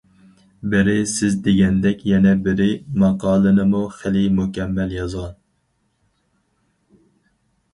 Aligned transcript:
بىرى 0.69 0.93
سىز 1.09 1.35
دېگەندەك. 1.47 2.01
يەنە 2.11 2.31
بىرى، 2.47 2.69
ماقالىنىمۇ 3.03 3.83
خېلى 3.99 4.25
مۇكەممەل 4.39 4.97
يازغان. 4.97 5.37